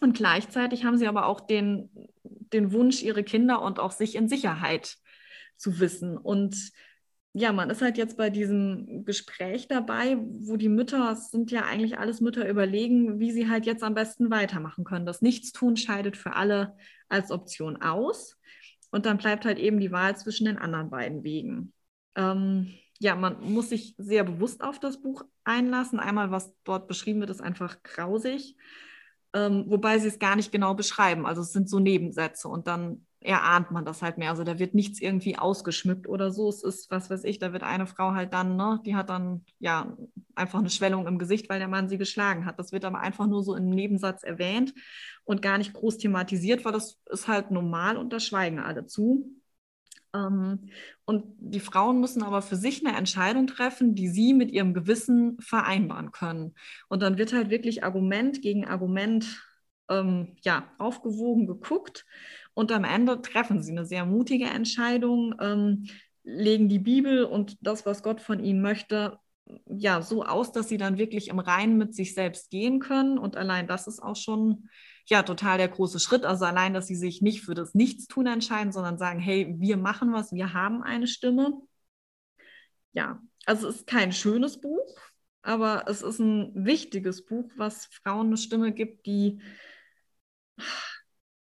Und 0.00 0.16
gleichzeitig 0.16 0.84
haben 0.84 0.96
sie 0.96 1.06
aber 1.06 1.26
auch 1.26 1.40
den, 1.40 1.90
den 2.52 2.72
Wunsch, 2.72 3.02
ihre 3.02 3.24
Kinder 3.24 3.62
und 3.62 3.78
auch 3.78 3.92
sich 3.92 4.14
in 4.14 4.28
Sicherheit 4.28 4.96
zu 5.56 5.78
wissen. 5.80 6.16
Und 6.16 6.72
ja, 7.32 7.52
man 7.52 7.70
ist 7.70 7.80
halt 7.80 7.96
jetzt 7.96 8.16
bei 8.16 8.28
diesem 8.28 9.04
Gespräch 9.04 9.68
dabei, 9.68 10.18
wo 10.18 10.56
die 10.56 10.68
Mütter, 10.68 11.12
es 11.12 11.30
sind 11.30 11.52
ja 11.52 11.64
eigentlich 11.64 11.98
alles 11.98 12.20
Mütter, 12.20 12.48
überlegen, 12.48 13.20
wie 13.20 13.30
sie 13.30 13.48
halt 13.48 13.66
jetzt 13.66 13.84
am 13.84 13.94
besten 13.94 14.30
weitermachen 14.30 14.84
können. 14.84 15.06
Das 15.06 15.22
Nichtstun 15.22 15.76
scheidet 15.76 16.16
für 16.16 16.34
alle 16.34 16.76
als 17.08 17.30
Option 17.30 17.80
aus. 17.80 18.36
Und 18.90 19.06
dann 19.06 19.18
bleibt 19.18 19.44
halt 19.44 19.58
eben 19.58 19.78
die 19.78 19.92
Wahl 19.92 20.16
zwischen 20.16 20.46
den 20.46 20.58
anderen 20.58 20.90
beiden 20.90 21.22
Wegen. 21.22 21.72
Ähm, 22.16 22.74
ja, 22.98 23.14
man 23.14 23.40
muss 23.40 23.68
sich 23.68 23.94
sehr 23.96 24.24
bewusst 24.24 24.62
auf 24.62 24.80
das 24.80 25.00
Buch 25.00 25.24
einlassen. 25.44 26.00
Einmal, 26.00 26.32
was 26.32 26.52
dort 26.64 26.88
beschrieben 26.88 27.20
wird, 27.20 27.30
ist 27.30 27.40
einfach 27.40 27.82
grausig 27.84 28.56
ähm, 29.34 29.64
wobei 29.68 29.98
sie 29.98 30.08
es 30.08 30.18
gar 30.18 30.36
nicht 30.36 30.52
genau 30.52 30.74
beschreiben. 30.74 31.26
Also 31.26 31.42
es 31.42 31.52
sind 31.52 31.68
so 31.68 31.78
Nebensätze 31.78 32.48
und 32.48 32.66
dann 32.66 33.06
erahnt 33.20 33.70
man 33.70 33.84
das 33.84 34.00
halt 34.02 34.16
mehr. 34.16 34.30
Also 34.30 34.44
da 34.44 34.58
wird 34.58 34.74
nichts 34.74 35.00
irgendwie 35.00 35.36
ausgeschmückt 35.38 36.08
oder 36.08 36.30
so. 36.32 36.48
Es 36.48 36.62
ist, 36.62 36.90
was 36.90 37.10
weiß 37.10 37.24
ich, 37.24 37.38
da 37.38 37.52
wird 37.52 37.62
eine 37.62 37.86
Frau 37.86 38.12
halt 38.12 38.32
dann, 38.32 38.56
ne, 38.56 38.80
die 38.86 38.96
hat 38.96 39.10
dann 39.10 39.44
ja 39.58 39.96
einfach 40.34 40.58
eine 40.58 40.70
Schwellung 40.70 41.06
im 41.06 41.18
Gesicht, 41.18 41.50
weil 41.50 41.58
der 41.58 41.68
Mann 41.68 41.88
sie 41.88 41.98
geschlagen 41.98 42.46
hat. 42.46 42.58
Das 42.58 42.72
wird 42.72 42.84
aber 42.84 43.00
einfach 43.00 43.26
nur 43.26 43.42
so 43.42 43.54
im 43.54 43.68
Nebensatz 43.68 44.22
erwähnt 44.22 44.72
und 45.24 45.42
gar 45.42 45.58
nicht 45.58 45.74
groß 45.74 45.98
thematisiert, 45.98 46.64
weil 46.64 46.72
das 46.72 46.98
ist 47.10 47.28
halt 47.28 47.50
normal 47.50 47.98
und 47.98 48.12
da 48.12 48.20
schweigen 48.20 48.58
alle 48.58 48.86
zu. 48.86 49.39
Ähm, 50.14 50.70
und 51.04 51.24
die 51.38 51.60
Frauen 51.60 52.00
müssen 52.00 52.22
aber 52.22 52.42
für 52.42 52.56
sich 52.56 52.84
eine 52.84 52.96
Entscheidung 52.96 53.46
treffen, 53.46 53.94
die 53.94 54.08
sie 54.08 54.34
mit 54.34 54.50
ihrem 54.50 54.74
Gewissen 54.74 55.38
vereinbaren 55.40 56.12
können. 56.12 56.54
Und 56.88 57.02
dann 57.02 57.18
wird 57.18 57.32
halt 57.32 57.50
wirklich 57.50 57.84
Argument 57.84 58.42
gegen 58.42 58.66
Argument 58.66 59.42
ähm, 59.88 60.36
ja, 60.42 60.70
aufgewogen, 60.78 61.46
geguckt. 61.46 62.06
Und 62.54 62.72
am 62.72 62.84
Ende 62.84 63.22
treffen 63.22 63.62
sie 63.62 63.72
eine 63.72 63.84
sehr 63.84 64.06
mutige 64.06 64.46
Entscheidung, 64.46 65.34
ähm, 65.40 65.86
legen 66.22 66.68
die 66.68 66.78
Bibel 66.78 67.24
und 67.24 67.56
das, 67.60 67.86
was 67.86 68.02
Gott 68.02 68.20
von 68.20 68.42
ihnen 68.42 68.62
möchte, 68.62 69.18
ja, 69.66 70.02
so 70.02 70.24
aus, 70.24 70.52
dass 70.52 70.68
sie 70.68 70.76
dann 70.76 70.98
wirklich 70.98 71.28
im 71.28 71.38
Reinen 71.38 71.76
mit 71.76 71.94
sich 71.94 72.14
selbst 72.14 72.50
gehen 72.50 72.78
können. 72.78 73.18
Und 73.18 73.36
allein 73.36 73.66
das 73.66 73.86
ist 73.86 74.00
auch 74.00 74.16
schon 74.16 74.68
ja 75.10 75.22
total 75.22 75.58
der 75.58 75.68
große 75.68 76.00
Schritt. 76.00 76.24
Also 76.24 76.44
allein, 76.44 76.72
dass 76.72 76.86
sie 76.86 76.96
sich 76.96 77.20
nicht 77.20 77.42
für 77.42 77.54
das 77.54 77.74
Nichtstun 77.74 78.26
entscheiden, 78.26 78.72
sondern 78.72 78.98
sagen, 78.98 79.18
hey, 79.18 79.54
wir 79.58 79.76
machen 79.76 80.12
was, 80.12 80.32
wir 80.32 80.54
haben 80.54 80.82
eine 80.82 81.06
Stimme. 81.06 81.52
Ja, 82.92 83.20
also 83.46 83.68
es 83.68 83.76
ist 83.76 83.86
kein 83.86 84.12
schönes 84.12 84.60
Buch, 84.60 84.96
aber 85.42 85.84
es 85.88 86.02
ist 86.02 86.18
ein 86.18 86.52
wichtiges 86.54 87.24
Buch, 87.24 87.50
was 87.56 87.86
Frauen 87.86 88.28
eine 88.28 88.36
Stimme 88.36 88.72
gibt, 88.72 89.06
die 89.06 89.40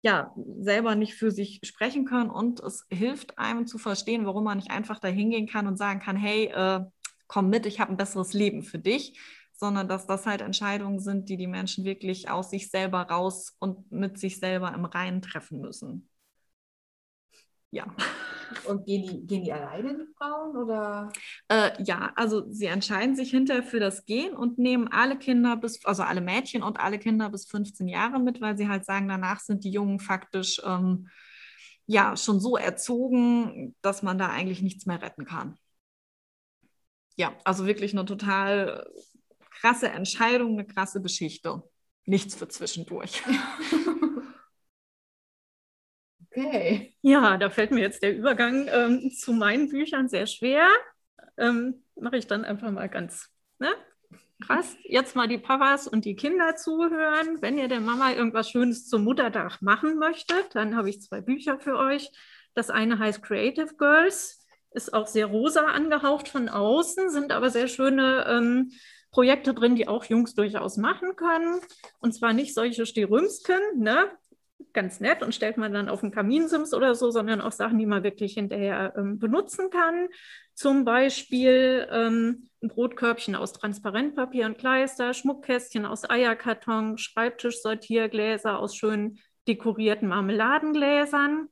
ja 0.02 0.34
selber 0.60 0.96
nicht 0.96 1.16
für 1.16 1.32
sich 1.32 1.60
sprechen 1.64 2.06
können 2.06 2.30
und 2.30 2.60
es 2.62 2.86
hilft 2.90 3.38
einem 3.38 3.66
zu 3.68 3.78
verstehen, 3.78 4.26
warum 4.26 4.44
man 4.44 4.58
nicht 4.58 4.72
einfach 4.72 5.00
da 5.00 5.08
hingehen 5.08 5.48
kann 5.48 5.68
und 5.68 5.78
sagen 5.78 6.00
kann, 6.00 6.16
hey, 6.16 6.46
äh, 6.46 6.86
komm 7.28 7.50
mit, 7.50 7.66
ich 7.66 7.80
habe 7.80 7.92
ein 7.92 7.98
besseres 7.98 8.34
Leben 8.34 8.64
für 8.64 8.80
dich, 8.80 9.20
sondern 9.58 9.88
dass 9.88 10.08
das 10.08 10.26
halt 10.26 10.42
Entscheidungen 10.42 11.00
sind, 11.00 11.30
die 11.30 11.38
die 11.38 11.48
Menschen 11.48 11.84
wirklich 11.84 12.30
aus 12.30 12.50
sich 12.52 12.70
selber 12.70 13.02
raus 13.04 13.56
und 13.60 13.92
mit 13.92 14.20
sich 14.20 14.40
selber 14.40 14.74
im 14.74 14.86
Reinen 14.86 15.22
treffen 15.22 15.60
müssen. 15.60 16.10
Ja. 17.72 17.86
Und 18.66 18.86
gehen 18.86 19.04
die, 19.04 19.28
gehen 19.28 19.44
die 19.44 19.52
alleine, 19.52 19.94
die 19.94 20.14
Frauen? 20.18 20.56
Oder? 20.56 21.12
Äh, 21.50 21.84
ja, 21.84 22.14
also 22.16 22.50
sie 22.50 22.68
entscheiden 22.68 23.14
sich 23.14 23.32
hinterher 23.32 23.62
für 23.62 23.82
das 23.82 24.06
Gehen 24.06 24.38
und 24.38 24.58
nehmen 24.58 24.88
alle 24.88 25.18
Kinder 25.18 25.58
bis, 25.58 25.84
also 25.84 26.04
alle 26.04 26.22
Mädchen 26.22 26.64
und 26.64 26.80
alle 26.80 26.98
Kinder 26.98 27.30
bis 27.30 27.46
15 27.46 27.90
Jahre 27.90 28.20
mit, 28.20 28.40
weil 28.40 28.58
sie 28.58 28.70
halt 28.70 28.86
sagen, 28.86 29.10
danach 29.10 29.42
sind 29.42 29.66
die 29.66 29.72
Jungen 29.72 30.00
faktisch 30.00 30.62
ähm, 30.66 31.10
ja 31.88 32.16
schon 32.16 32.40
so 32.40 32.56
erzogen, 32.56 33.76
dass 33.82 34.02
man 34.02 34.18
da 34.18 34.30
eigentlich 34.30 34.62
nichts 34.62 34.86
mehr 34.86 35.02
retten 35.02 35.26
kann. 35.26 35.58
Ja, 37.18 37.36
also 37.44 37.66
wirklich 37.66 37.94
eine 37.94 38.06
total 38.06 38.88
krasse 39.60 39.90
Entscheidung, 39.90 40.54
eine 40.54 40.66
krasse 40.66 41.02
Geschichte. 41.02 41.64
Nichts 42.06 42.36
für 42.36 42.48
zwischendurch. 42.48 43.22
Okay. 46.38 46.96
Ja, 47.02 47.38
da 47.38 47.50
fällt 47.50 47.72
mir 47.72 47.80
jetzt 47.80 48.04
der 48.04 48.16
Übergang 48.16 48.68
ähm, 48.72 49.10
zu 49.10 49.34
meinen 49.34 49.70
Büchern 49.70 50.08
sehr 50.08 50.28
schwer. 50.28 50.68
Ähm, 51.36 51.84
Mache 51.96 52.18
ich 52.18 52.28
dann 52.28 52.46
einfach 52.46 52.70
mal 52.70 52.90
ganz 52.90 53.32
ne? 53.58 53.70
krass. 54.46 54.76
Jetzt 54.84 55.16
mal 55.16 55.28
die 55.28 55.40
Papas 55.40 55.88
und 55.88 56.06
die 56.06 56.16
Kinder 56.16 56.56
zuhören. 56.56 57.42
Wenn 57.42 57.58
ihr 57.58 57.68
der 57.68 57.80
Mama 57.80 58.12
irgendwas 58.14 58.50
Schönes 58.50 58.88
zum 58.88 59.04
Muttertag 59.04 59.62
machen 59.62 59.98
möchtet, 59.98 60.54
dann 60.54 60.76
habe 60.76 60.90
ich 60.90 61.02
zwei 61.02 61.22
Bücher 61.22 61.60
für 61.60 61.78
euch. 61.78 62.12
Das 62.54 62.70
eine 62.70 63.00
heißt 63.00 63.24
Creative 63.24 63.76
Girls, 63.78 64.46
ist 64.72 64.94
auch 64.94 65.08
sehr 65.08 65.28
rosa 65.28 65.66
angehaucht 65.66 66.28
von 66.28 66.50
außen, 66.50 67.10
sind 67.10 67.32
aber 67.32 67.50
sehr 67.50 67.68
schöne 67.68 68.26
ähm, 68.28 68.72
Projekte 69.12 69.54
drin, 69.54 69.76
die 69.76 69.88
auch 69.88 70.06
Jungs 70.06 70.34
durchaus 70.36 70.78
machen 70.78 71.16
können. 71.16 71.60
Und 72.00 72.14
zwar 72.14 72.34
nicht 72.34 72.54
solche 72.54 72.86
Sterümsken, 72.86 73.60
ne? 73.78 74.10
ganz 74.74 75.00
nett 75.00 75.24
und 75.24 75.34
stellt 75.34 75.58
man 75.58 75.74
dann 75.74 75.90
auf 75.90 76.02
den 76.02 76.12
Kaminsims 76.12 76.74
oder 76.74 76.96
so, 76.96 77.12
sondern 77.12 77.42
auch 77.42 77.52
Sachen, 77.52 77.78
die 77.78 77.86
man 77.86 78.04
wirklich 78.04 78.34
hinterher 78.34 78.94
ähm, 78.98 79.20
benutzen 79.20 79.70
kann. 79.70 80.08
Zum 80.54 80.86
Beispiel 80.86 81.88
ähm, 81.92 82.50
ein 82.62 82.70
Brotkörbchen 82.70 83.36
aus 83.36 83.54
Transparentpapier 83.54 84.46
und 84.46 84.58
Kleister, 84.58 85.14
Schmuckkästchen 85.14 85.86
aus 85.86 86.10
Eierkarton, 86.10 86.98
Schreibtischsortiergläser 86.98 88.60
aus 88.60 88.76
schön 88.76 89.20
dekorierten 89.48 90.08
Marmeladengläsern. 90.08 91.48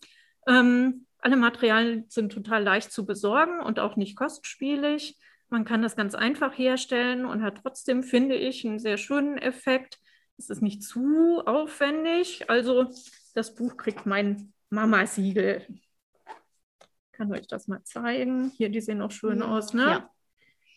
Ähm, 0.47 1.05
alle 1.19 1.37
Materialien 1.37 2.05
sind 2.09 2.31
total 2.31 2.63
leicht 2.63 2.91
zu 2.91 3.05
besorgen 3.05 3.59
und 3.59 3.79
auch 3.79 3.95
nicht 3.95 4.15
kostspielig. 4.15 5.17
Man 5.49 5.65
kann 5.65 5.81
das 5.81 5.95
ganz 5.95 6.15
einfach 6.15 6.57
herstellen 6.57 7.25
und 7.25 7.43
hat 7.43 7.59
trotzdem, 7.61 8.03
finde 8.03 8.35
ich, 8.35 8.65
einen 8.65 8.79
sehr 8.79 8.97
schönen 8.97 9.37
Effekt. 9.37 9.99
Es 10.37 10.49
ist 10.49 10.61
nicht 10.61 10.83
zu 10.83 11.41
aufwendig. 11.45 12.49
Also 12.49 12.91
das 13.33 13.55
Buch 13.55 13.77
kriegt 13.77 14.05
mein 14.05 14.53
Mama-Siegel. 14.69 15.65
Ich 15.67 17.11
kann 17.11 17.31
euch 17.31 17.47
das 17.47 17.67
mal 17.67 17.83
zeigen. 17.83 18.51
Hier, 18.57 18.69
die 18.69 18.81
sehen 18.81 19.01
auch 19.01 19.11
schön 19.11 19.39
ja. 19.39 19.45
aus, 19.45 19.73
ne? 19.73 19.83
Ja. 19.83 20.09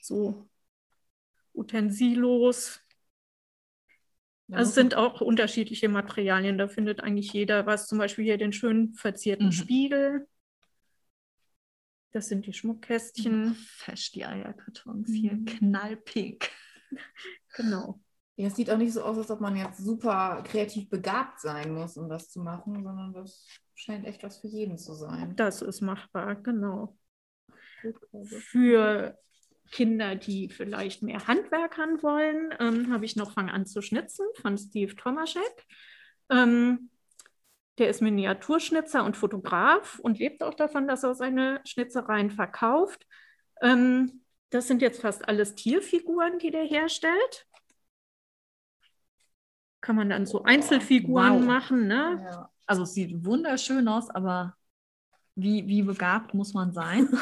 So 0.03 0.49
Utensilos. 1.55 2.81
Ja, 4.47 4.59
also 4.59 4.69
es 4.69 4.75
sind 4.75 4.95
auch 4.95 5.21
unterschiedliche 5.21 5.89
Materialien. 5.89 6.57
Da 6.57 6.69
findet 6.69 7.01
eigentlich 7.01 7.33
jeder 7.33 7.67
was. 7.67 7.89
Zum 7.89 7.99
Beispiel 7.99 8.25
hier 8.25 8.39
den 8.39 8.53
schön 8.53 8.95
verzierten 8.95 9.47
mhm. 9.47 9.53
Spiegel. 9.53 10.29
Das 12.13 12.29
sind 12.29 12.47
die 12.47 12.53
Schmuckkästchen. 12.53 13.55
Fesch 13.55 14.13
die 14.13 14.25
Eierkartons 14.25 15.11
hier, 15.11 15.35
mhm. 15.35 15.45
knallpink. 15.45 16.51
genau. 17.57 18.01
Ja, 18.37 18.47
es 18.47 18.57
sieht 18.57 18.71
auch 18.71 18.79
nicht 18.79 18.93
so 18.93 19.03
aus, 19.03 19.19
als 19.19 19.31
ob 19.31 19.41
man 19.41 19.57
jetzt 19.57 19.79
super 19.79 20.43
kreativ 20.47 20.89
begabt 20.89 21.41
sein 21.41 21.75
muss, 21.75 21.97
um 21.97 22.09
das 22.09 22.31
zu 22.31 22.41
machen, 22.41 22.85
sondern 22.85 23.13
das 23.13 23.49
scheint 23.75 24.07
echt 24.07 24.23
was 24.23 24.39
für 24.39 24.47
jeden 24.47 24.79
zu 24.79 24.95
sein. 24.95 25.35
Das 25.35 25.61
ist 25.61 25.81
machbar, 25.81 26.37
genau. 26.37 26.97
Für 28.29 29.19
Kinder, 29.71 30.15
die 30.15 30.49
vielleicht 30.49 31.03
mehr 31.03 31.27
Handwerkern 31.27 32.03
wollen, 32.03 32.55
ähm, 32.59 32.93
habe 32.93 33.05
ich 33.05 33.17
noch 33.17 33.33
Fang 33.33 33.51
an 33.51 33.67
zu 33.67 33.83
schnitzen 33.83 34.27
von 34.41 34.57
Steve 34.57 34.95
Tomaschek. 34.95 35.67
Ähm, 36.31 36.91
der 37.79 37.89
ist 37.89 38.03
Miniaturschnitzer 38.03 39.05
und 39.05 39.17
Fotograf 39.17 39.99
und 40.01 40.19
lebt 40.19 40.43
auch 40.43 40.55
davon, 40.55 40.89
dass 40.89 41.05
er 41.05 41.15
seine 41.15 41.61
Schnitzereien 41.65 42.31
verkauft. 42.31 43.07
Ähm, 43.63 44.23
das 44.51 44.67
sind 44.67 44.83
jetzt 44.83 45.03
fast 45.03 45.29
alles 45.29 45.55
Tierfiguren, 45.55 46.39
die 46.39 46.51
der 46.51 46.65
herstellt 46.65 47.49
kann 49.81 49.97
man 49.97 50.11
dann 50.11 50.27
so 50.27 50.43
Einzelfiguren 50.43 51.41
wow. 51.41 51.47
machen. 51.47 51.87
Ne? 51.87 52.23
Ja. 52.23 52.51
Also 52.67 52.83
es 52.83 52.95
sieht 52.95 53.25
wunderschön 53.25 53.89
aus, 53.89 54.11
aber 54.11 54.57
wie, 55.41 55.67
wie 55.69 55.83
begabt 55.83 56.35
muss 56.35 56.55
man 56.55 56.73
sein? 56.73 57.09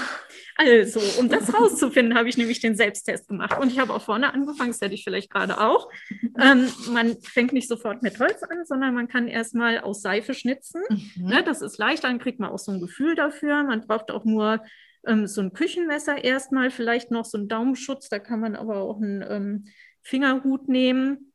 Also, 0.58 1.00
um 1.20 1.28
das 1.28 1.52
rauszufinden, 1.52 2.16
habe 2.16 2.30
ich 2.30 2.38
nämlich 2.38 2.60
den 2.60 2.76
Selbsttest 2.76 3.28
gemacht. 3.28 3.60
Und 3.60 3.70
ich 3.70 3.78
habe 3.78 3.92
auch 3.92 4.00
vorne 4.00 4.32
angefangen, 4.32 4.70
das 4.70 4.80
hätte 4.80 4.94
ich 4.94 5.04
vielleicht 5.04 5.30
gerade 5.30 5.60
auch. 5.60 5.90
Ähm, 6.38 6.68
man 6.92 7.16
fängt 7.22 7.54
nicht 7.54 7.66
sofort 7.66 8.02
mit 8.02 8.18
Holz 8.18 8.42
an, 8.42 8.66
sondern 8.66 8.94
man 8.94 9.08
kann 9.08 9.26
erstmal 9.26 9.80
aus 9.80 10.02
Seife 10.02 10.34
schnitzen. 10.34 10.82
Mhm. 10.90 11.28
Ne, 11.28 11.42
das 11.42 11.62
ist 11.62 11.78
leicht, 11.78 12.04
dann 12.04 12.18
kriegt 12.18 12.40
man 12.40 12.50
auch 12.50 12.58
so 12.58 12.72
ein 12.72 12.80
Gefühl 12.80 13.14
dafür. 13.14 13.62
Man 13.64 13.86
braucht 13.86 14.10
auch 14.10 14.24
nur 14.24 14.62
ähm, 15.06 15.26
so 15.26 15.40
ein 15.40 15.54
Küchenmesser 15.54 16.22
erstmal, 16.22 16.70
vielleicht 16.70 17.10
noch 17.10 17.24
so 17.24 17.38
einen 17.38 17.48
Daumenschutz, 17.48 18.10
da 18.10 18.18
kann 18.18 18.40
man 18.40 18.54
aber 18.54 18.82
auch 18.82 19.00
einen 19.00 19.24
ähm, 19.26 19.64
Fingerhut 20.02 20.68
nehmen. 20.68 21.32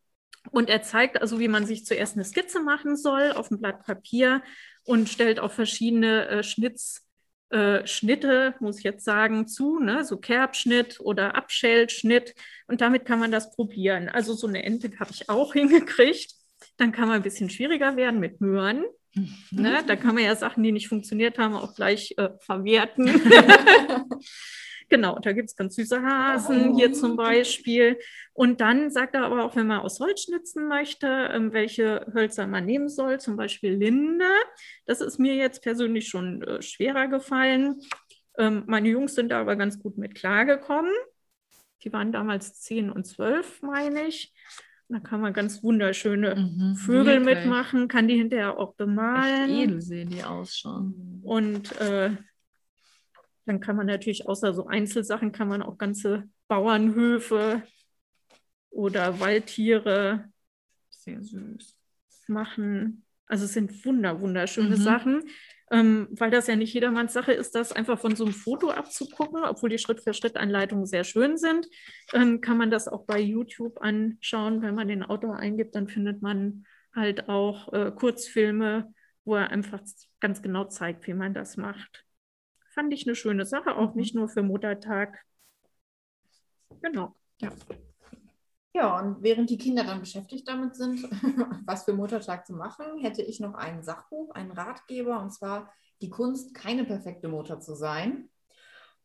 Und 0.50 0.70
er 0.70 0.82
zeigt 0.82 1.22
also, 1.22 1.40
wie 1.40 1.48
man 1.48 1.66
sich 1.66 1.86
zuerst 1.86 2.16
eine 2.16 2.26
Skizze 2.26 2.62
machen 2.62 2.96
soll 2.96 3.32
auf 3.32 3.50
dem 3.50 3.60
Blatt 3.60 3.86
Papier 3.86 4.42
und 4.84 5.10
stellt 5.10 5.40
auch 5.40 5.52
verschiedene 5.52 6.28
äh, 6.28 6.44
Schnitz, 6.44 7.08
äh, 7.50 7.86
Schnitte, 7.86 8.56
muss 8.60 8.80
ich 8.80 8.84
jetzt 8.84 9.04
sagen, 9.04 9.48
zu, 9.48 9.80
ne? 9.80 10.06
so 10.06 10.18
Kerbschnitt 10.18 11.00
oder 11.00 11.36
Abschältschnitt. 11.36 12.34
Und 12.68 12.82
damit 12.82 13.06
kann 13.06 13.20
man 13.20 13.32
das 13.32 13.52
probieren. 13.52 14.10
Also 14.10 14.34
so 14.34 14.48
eine 14.48 14.64
Ente 14.64 14.92
habe 15.00 15.12
ich 15.12 15.30
auch 15.30 15.54
hingekriegt. 15.54 16.34
Dann 16.78 16.92
kann 16.92 17.08
man 17.08 17.18
ein 17.18 17.24
bisschen 17.24 17.50
schwieriger 17.50 17.96
werden 17.98 18.20
mit 18.20 18.40
Möhren. 18.42 18.86
Ne? 19.50 19.84
Da 19.86 19.98
kann 19.98 20.16
man 20.16 20.24
ja 20.24 20.36
Sachen, 20.36 20.64
die 20.64 20.72
nicht 20.72 20.88
funktioniert 20.88 21.38
haben, 21.38 21.56
auch 21.56 21.76
gleich 21.76 22.14
äh, 22.18 22.30
verwerten. 22.40 23.08
Genau, 24.92 25.18
da 25.20 25.32
gibt 25.32 25.48
es 25.48 25.56
ganz 25.56 25.76
süße 25.76 26.02
Hasen, 26.04 26.76
hier 26.76 26.92
zum 26.92 27.16
Beispiel. 27.16 27.98
Und 28.34 28.60
dann 28.60 28.92
sagt 28.92 29.16
er 29.16 29.24
aber 29.24 29.46
auch, 29.46 29.56
wenn 29.56 29.66
man 29.66 29.80
aus 29.80 30.02
Holz 30.02 30.24
schnitzen 30.24 30.68
möchte, 30.68 31.08
ähm, 31.32 31.54
welche 31.54 32.06
Hölzer 32.14 32.46
man 32.46 32.66
nehmen 32.66 32.90
soll, 32.90 33.18
zum 33.18 33.38
Beispiel 33.38 33.72
Linde. 33.72 34.26
Das 34.86 35.00
ist 35.00 35.18
mir 35.18 35.36
jetzt 35.36 35.64
persönlich 35.64 36.10
schon 36.10 36.42
äh, 36.42 36.62
schwerer 36.62 37.08
gefallen. 37.08 37.80
Ähm, 38.38 38.64
meine 38.68 38.90
Jungs 38.90 39.16
sind 39.16 39.30
da 39.30 39.40
aber 39.40 39.56
ganz 39.56 39.80
gut 39.80 39.98
mit 39.98 40.14
klargekommen. 40.14 40.92
Die 41.86 41.94
waren 41.94 42.12
damals 42.12 42.60
10 42.60 42.92
und 42.92 43.06
12, 43.08 43.62
meine 43.62 44.08
ich. 44.08 44.34
Da 44.90 45.00
kann 45.00 45.22
man 45.22 45.32
ganz 45.32 45.64
wunderschöne 45.64 46.36
mhm, 46.36 46.76
Vögel 46.76 47.26
wirklich. 47.26 47.46
mitmachen, 47.46 47.88
kann 47.88 48.10
die 48.10 48.18
hinterher 48.18 48.60
auch 48.60 48.74
bemalen. 48.74 49.50
Echt 49.50 49.64
edel 49.64 49.82
sehen 49.82 50.10
die 50.10 50.26
aus 50.26 50.58
schon. 50.58 51.22
Und 51.24 51.80
äh, 51.80 52.12
dann 53.46 53.60
kann 53.60 53.76
man 53.76 53.88
natürlich 53.88 54.28
außer 54.28 54.54
so 54.54 54.68
Einzelsachen, 54.68 55.32
kann 55.32 55.48
man 55.48 55.62
auch 55.62 55.78
ganze 55.78 56.30
Bauernhöfe 56.48 57.64
oder 58.70 59.20
Waldtiere 59.20 60.26
sehr 60.90 61.22
süß 61.22 61.78
machen. 62.28 63.06
Also 63.26 63.46
es 63.46 63.54
sind 63.54 63.86
wunder, 63.86 64.20
wunderschöne 64.22 64.78
Mhm. 64.78 64.82
Sachen, 64.82 65.24
ähm, 65.72 66.08
weil 66.12 66.32
das 66.32 66.48
ja 66.48 66.56
nicht 66.56 66.74
jedermanns 66.74 67.14
Sache 67.14 67.32
ist, 67.32 67.56
das 67.56 67.72
einfach 67.72 68.00
von 68.00 68.16
so 68.16 68.26
einem 68.26 68.34
Foto 68.34 68.72
abzugucken, 68.72 69.44
obwohl 69.44 69.70
die 69.70 69.78
Schritt-für-Schritt-Anleitungen 69.78 70.86
sehr 70.86 71.04
schön 71.06 71.38
sind. 71.38 71.68
Ähm, 72.14 72.42
kann 72.42 72.58
man 72.58 72.72
das 72.72 72.88
auch 72.88 73.06
bei 73.06 73.20
YouTube 73.20 73.82
anschauen. 73.82 74.62
Wenn 74.62 74.76
man 74.76 74.90
den 74.90 75.04
Autor 75.04 75.38
eingibt, 75.38 75.76
dann 75.76 75.88
findet 75.88 76.22
man 76.22 76.66
halt 76.94 77.30
auch 77.30 77.72
äh, 77.72 77.92
Kurzfilme, 77.92 78.94
wo 79.24 79.36
er 79.36 79.50
einfach 79.50 79.82
ganz 80.20 80.42
genau 80.42 80.66
zeigt, 80.66 81.08
wie 81.08 81.14
man 81.14 81.34
das 81.34 81.56
macht. 81.56 82.06
Fand 82.82 82.94
ich 82.96 83.06
eine 83.06 83.14
schöne 83.16 83.46
Sache, 83.46 83.76
auch 83.76 83.94
Mhm. 83.94 84.02
nicht 84.02 84.16
nur 84.16 84.28
für 84.28 84.42
Muttertag. 84.42 85.24
Genau. 86.82 87.16
Ja, 88.74 89.00
und 89.00 89.22
während 89.22 89.52
die 89.52 89.60
Kinder 89.60 89.84
dann 89.84 90.00
beschäftigt 90.00 90.48
damit 90.48 90.76
sind, 90.76 91.04
was 91.68 91.84
für 91.84 91.94
Muttertag 91.94 92.48
zu 92.48 92.54
machen, 92.54 92.98
hätte 92.98 93.22
ich 93.22 93.40
noch 93.40 93.54
ein 93.54 93.84
Sachbuch, 93.84 94.34
einen 94.34 94.50
Ratgeber, 94.50 95.22
und 95.22 95.32
zwar 95.32 95.72
die 96.02 96.10
Kunst, 96.10 96.56
keine 96.56 96.84
perfekte 96.84 97.28
Mutter 97.28 97.60
zu 97.60 97.76
sein. 97.76 98.32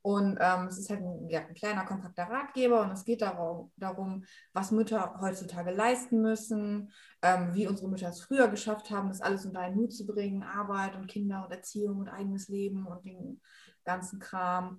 Und 0.06 0.38
ähm, 0.40 0.68
es 0.68 0.78
ist 0.78 0.88
halt 0.88 1.00
ein, 1.00 1.28
ja, 1.28 1.40
ein 1.40 1.54
kleiner, 1.54 1.84
kompakter 1.84 2.30
Ratgeber 2.30 2.82
und 2.82 2.92
es 2.92 3.04
geht 3.04 3.22
darum, 3.22 3.72
darum, 3.76 4.22
was 4.52 4.70
Mütter 4.70 5.18
heutzutage 5.20 5.72
leisten 5.72 6.22
müssen, 6.22 6.92
ähm, 7.22 7.52
wie 7.54 7.66
unsere 7.66 7.88
Mütter 7.88 8.10
es 8.10 8.20
früher 8.20 8.46
geschafft 8.46 8.92
haben, 8.92 9.08
das 9.08 9.20
alles 9.20 9.44
unter 9.46 9.58
einen 9.58 9.74
Hut 9.74 9.92
zu 9.92 10.06
bringen, 10.06 10.44
Arbeit 10.44 10.94
und 10.94 11.08
Kinder 11.08 11.44
und 11.44 11.50
Erziehung 11.50 11.98
und 11.98 12.08
eigenes 12.08 12.46
Leben 12.46 12.86
und 12.86 13.04
den 13.04 13.40
ganzen 13.84 14.20
Kram. 14.20 14.78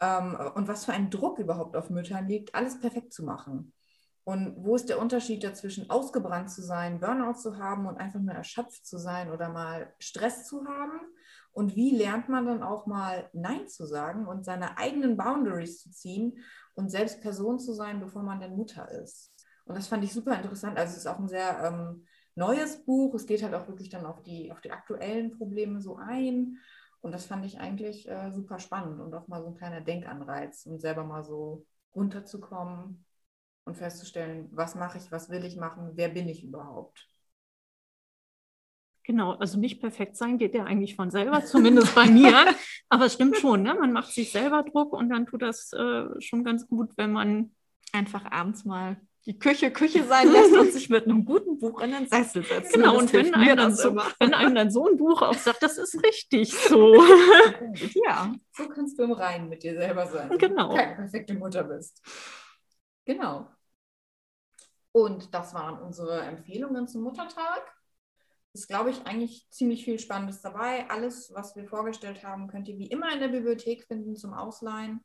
Ähm, 0.00 0.36
und 0.56 0.66
was 0.66 0.86
für 0.86 0.92
ein 0.92 1.08
Druck 1.08 1.38
überhaupt 1.38 1.76
auf 1.76 1.88
Müttern 1.88 2.26
liegt, 2.26 2.52
alles 2.56 2.80
perfekt 2.80 3.12
zu 3.12 3.22
machen. 3.22 3.72
Und 4.24 4.54
wo 4.56 4.74
ist 4.74 4.88
der 4.88 4.98
Unterschied 4.98 5.44
dazwischen, 5.44 5.90
ausgebrannt 5.90 6.50
zu 6.50 6.62
sein, 6.62 6.98
Burnout 6.98 7.34
zu 7.34 7.58
haben 7.58 7.86
und 7.86 7.98
einfach 7.98 8.20
nur 8.20 8.34
erschöpft 8.34 8.86
zu 8.86 8.98
sein 8.98 9.30
oder 9.30 9.50
mal 9.50 9.92
Stress 9.98 10.46
zu 10.46 10.64
haben? 10.66 10.98
Und 11.52 11.76
wie 11.76 11.94
lernt 11.94 12.30
man 12.30 12.46
dann 12.46 12.62
auch 12.62 12.86
mal 12.86 13.28
Nein 13.34 13.68
zu 13.68 13.84
sagen 13.84 14.26
und 14.26 14.44
seine 14.44 14.78
eigenen 14.78 15.18
Boundaries 15.18 15.82
zu 15.82 15.90
ziehen 15.90 16.38
und 16.74 16.90
selbst 16.90 17.20
Person 17.20 17.58
zu 17.58 17.74
sein, 17.74 18.00
bevor 18.00 18.22
man 18.22 18.40
denn 18.40 18.56
Mutter 18.56 18.90
ist? 18.90 19.30
Und 19.66 19.76
das 19.76 19.88
fand 19.88 20.02
ich 20.04 20.12
super 20.12 20.34
interessant. 20.36 20.78
Also 20.78 20.92
es 20.92 20.98
ist 20.98 21.06
auch 21.06 21.18
ein 21.18 21.28
sehr 21.28 21.62
ähm, 21.62 22.06
neues 22.34 22.82
Buch. 22.84 23.14
Es 23.14 23.26
geht 23.26 23.42
halt 23.42 23.54
auch 23.54 23.68
wirklich 23.68 23.90
dann 23.90 24.06
auf 24.06 24.22
die, 24.22 24.50
auf 24.50 24.60
die 24.62 24.72
aktuellen 24.72 25.32
Probleme 25.36 25.82
so 25.82 25.96
ein. 25.96 26.58
Und 27.02 27.12
das 27.12 27.26
fand 27.26 27.44
ich 27.44 27.60
eigentlich 27.60 28.08
äh, 28.08 28.32
super 28.32 28.58
spannend 28.58 29.00
und 29.00 29.14
auch 29.14 29.28
mal 29.28 29.42
so 29.42 29.48
ein 29.48 29.54
kleiner 29.54 29.82
Denkanreiz, 29.82 30.64
um 30.64 30.78
selber 30.78 31.04
mal 31.04 31.22
so 31.22 31.66
runterzukommen 31.94 33.04
und 33.64 33.76
festzustellen, 33.76 34.48
was 34.52 34.74
mache 34.74 34.98
ich, 34.98 35.10
was 35.10 35.30
will 35.30 35.44
ich 35.44 35.56
machen, 35.56 35.92
wer 35.94 36.08
bin 36.08 36.28
ich 36.28 36.44
überhaupt. 36.44 37.08
Genau, 39.06 39.32
also 39.32 39.58
nicht 39.58 39.80
perfekt 39.80 40.16
sein 40.16 40.38
geht 40.38 40.54
ja 40.54 40.64
eigentlich 40.64 40.96
von 40.96 41.10
selber, 41.10 41.44
zumindest 41.44 41.94
bei 41.94 42.06
mir. 42.06 42.32
Aber 42.88 43.06
es 43.06 43.14
stimmt 43.14 43.36
schon, 43.36 43.62
ne? 43.62 43.74
man 43.74 43.92
macht 43.92 44.12
sich 44.12 44.32
selber 44.32 44.62
Druck 44.62 44.94
und 44.94 45.10
dann 45.10 45.26
tut 45.26 45.42
das 45.42 45.72
äh, 45.74 46.04
schon 46.20 46.42
ganz 46.42 46.66
gut, 46.66 46.92
wenn 46.96 47.12
man 47.12 47.50
Einfach 47.94 48.24
abends 48.32 48.64
mal 48.64 48.96
die 49.24 49.38
Küche 49.38 49.70
Küche 49.70 50.02
sein 50.02 50.28
lässt 50.30 50.52
und 50.52 50.72
sich 50.72 50.90
mit 50.90 51.04
einem 51.04 51.24
guten 51.24 51.58
Buch 51.58 51.80
in 51.80 51.92
den 51.92 52.08
Sessel 52.08 52.44
setzt. 52.44 52.74
Genau, 52.74 52.98
und 52.98 53.12
wenn 53.12 53.32
einem, 53.32 53.56
dann 53.56 53.74
so, 53.74 53.90
immer. 53.90 54.06
wenn 54.18 54.34
einem 54.34 54.54
dann 54.56 54.70
so 54.72 54.88
ein 54.88 54.96
Buch 54.96 55.22
auch 55.22 55.34
sagt, 55.34 55.62
das 55.62 55.78
ist 55.78 56.02
richtig 56.02 56.52
so. 56.52 56.94
Ja, 58.04 58.34
So 58.52 58.68
kannst 58.68 58.98
du 58.98 59.04
im 59.04 59.12
Reinen 59.12 59.48
mit 59.48 59.62
dir 59.62 59.74
selber 59.74 60.08
sein. 60.08 60.28
wenn 60.28 60.38
Genau. 60.38 60.70
Du 60.70 60.74
keine 60.74 60.96
perfekte 60.96 61.34
Mutter 61.34 61.62
bist. 61.62 62.02
Genau. 63.04 63.46
Und 64.94 65.34
das 65.34 65.54
waren 65.54 65.82
unsere 65.82 66.20
Empfehlungen 66.20 66.86
zum 66.86 67.02
Muttertag. 67.02 67.62
Ist, 68.52 68.68
glaube 68.68 68.90
ich, 68.90 69.04
eigentlich 69.04 69.50
ziemlich 69.50 69.84
viel 69.84 69.98
Spannendes 69.98 70.40
dabei. 70.40 70.88
Alles, 70.88 71.34
was 71.34 71.56
wir 71.56 71.64
vorgestellt 71.64 72.22
haben, 72.22 72.46
könnt 72.46 72.68
ihr 72.68 72.78
wie 72.78 72.86
immer 72.86 73.12
in 73.12 73.18
der 73.18 73.26
Bibliothek 73.26 73.82
finden 73.88 74.14
zum 74.14 74.32
Ausleihen. 74.32 75.04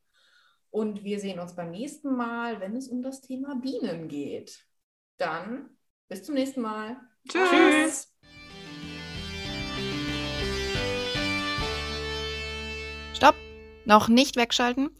Und 0.69 1.03
wir 1.03 1.19
sehen 1.19 1.39
uns 1.39 1.55
beim 1.55 1.71
nächsten 1.71 2.15
Mal, 2.15 2.59
wenn 2.59 2.75
es 2.75 2.87
um 2.87 3.01
das 3.01 3.21
Thema 3.21 3.55
Bienen 3.55 4.07
geht. 4.07 4.63
Dann 5.17 5.75
bis 6.07 6.23
zum 6.23 6.35
nächsten 6.35 6.61
Mal. 6.61 6.97
tschüss. 7.27 7.49
Tschüss. 7.49 8.15
Stopp! 13.15 13.35
Noch 13.85 14.07
nicht 14.07 14.35
wegschalten. 14.35 14.91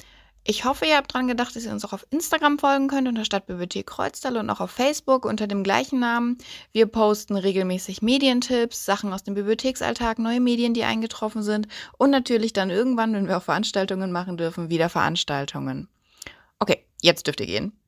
Ich 0.50 0.66
hoffe, 0.66 0.88
ihr 0.88 0.98
habt 0.98 1.14
dran 1.14 1.28
gedacht, 1.28 1.56
dass 1.56 1.66
ihr 1.66 1.72
uns 1.72 1.86
auch 1.86 1.94
auf 1.94 2.08
Instagram 2.10 2.58
folgen 2.58 2.88
könnt 2.88 3.08
unter 3.08 3.24
Stadtbibliothek 3.24 3.86
Kreuztal 3.86 4.36
und 4.36 4.50
auch 4.50 4.62
auf 4.62 4.72
Facebook 4.72 5.26
unter 5.26 5.46
dem 5.46 5.64
gleichen 5.64 6.00
Namen. 6.00 6.40
Wir 6.72 6.88
posten 6.88 7.36
regelmäßig 7.36 8.02
Medientipps, 8.02 8.84
Sachen 8.84 9.14
aus 9.14 9.24
dem 9.24 9.36
Bibliotheksalltag, 9.36 10.18
neue 10.18 10.40
Medien, 10.40 10.74
die 10.74 10.86
eingetroffen 10.86 11.44
sind 11.44 11.68
und 12.00 12.10
natürlich 12.10 12.52
dann 12.52 12.72
irgendwann, 12.72 13.14
wenn 13.14 13.28
wir 13.28 13.38
auch 13.38 13.44
Veranstaltungen 13.44 14.12
machen 14.12 14.38
dürfen, 14.38 14.72
wieder 14.72 14.90
Veranstaltungen. 14.90 15.88
Okay, 16.58 16.84
jetzt 17.00 17.28
dürft 17.28 17.42
ihr 17.42 17.46
gehen. 17.46 17.79